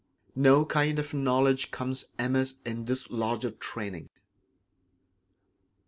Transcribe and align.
No 0.33 0.65
kind 0.65 0.97
of 0.97 1.13
knowledge 1.13 1.69
comes 1.69 2.05
amiss 2.17 2.55
in 2.65 2.85
this 2.85 3.11
larger 3.11 3.51
training. 3.51 4.09